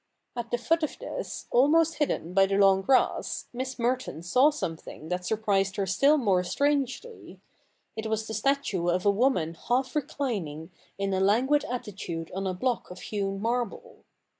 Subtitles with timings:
[0.35, 5.09] At the foot of this, almost hidden by the long grass, Miss Merton saw something
[5.09, 7.39] that surprised her still more strangely.
[7.95, 12.53] It was the statue of a woman half reclining in a languid attitude on a
[12.55, 14.03] block of hewn marble.